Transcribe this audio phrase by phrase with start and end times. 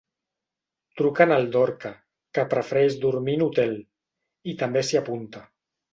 [1.01, 1.91] Truquen el Dorca,
[2.37, 3.77] que prefereix dormir en hotel,
[4.53, 5.45] i també s'hi apunta.